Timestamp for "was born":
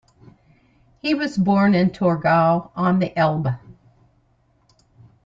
1.13-1.75